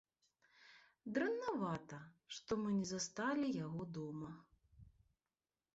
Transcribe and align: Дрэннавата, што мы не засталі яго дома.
Дрэннавата, 1.17 1.99
што 2.39 2.51
мы 2.63 2.69
не 2.81 2.85
засталі 2.93 3.47
яго 3.65 3.83
дома. 4.01 4.31